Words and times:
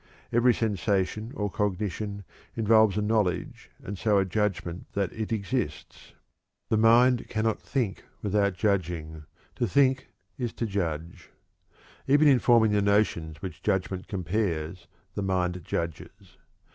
Every 0.33 0.51
sensation 0.55 1.31
or 1.35 1.51
cognition 1.51 2.23
involves 2.55 2.97
a 2.97 3.03
knowledge 3.03 3.69
and 3.83 3.99
so 3.99 4.17
a 4.17 4.25
judgment 4.25 4.87
that 4.93 5.13
it 5.13 5.31
exists. 5.31 6.13
The 6.69 6.77
mind 6.77 7.27
cannot 7.29 7.61
think 7.61 7.99
at 7.99 8.03
all 8.05 8.09
without 8.23 8.55
judging; 8.55 9.25
to 9.57 9.67
think 9.67 10.07
is 10.39 10.53
to 10.53 10.65
judge. 10.65 11.29
Even 12.07 12.27
in 12.27 12.39
forming 12.39 12.71
the 12.71 12.81
notions 12.81 13.43
which 13.43 13.61
judgment 13.61 14.07
compares, 14.07 14.87
the 15.13 15.21
mind 15.21 15.63
judges. 15.63 16.35